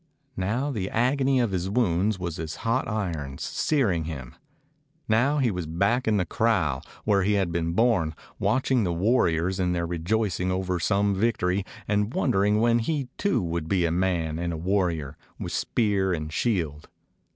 Now 0.37 0.71
the 0.71 0.89
agony 0.89 1.39
of 1.39 1.51
his 1.51 1.69
wounds 1.69 2.17
was 2.17 2.39
as 2.39 2.55
hot 2.65 2.87
irons, 2.87 3.43
searing 3.43 4.05
him. 4.05 4.33
Now 5.07 5.37
he 5.37 5.51
was 5.51 5.67
back 5.67 6.07
in 6.07 6.17
the 6.17 6.25
kraal, 6.25 6.81
where 7.03 7.21
he 7.21 7.33
had 7.33 7.51
been 7.51 7.73
born, 7.73 8.15
watching 8.39 8.83
the 8.83 8.91
warriors 8.93 9.59
in 9.59 9.73
their 9.73 9.85
rejoicing 9.85 10.49
over 10.51 10.79
some 10.79 11.13
vic 11.13 11.37
tory 11.37 11.63
and 11.87 12.15
wondering 12.15 12.59
when 12.59 12.79
he 12.79 13.09
too 13.19 13.43
would 13.43 13.67
be 13.67 13.85
a 13.85 13.91
man 13.91 14.39
and 14.39 14.51
a 14.51 14.57
warrior, 14.57 15.17
with 15.37 15.51
spear 15.51 16.13
and 16.13 16.33
shield. 16.33 16.89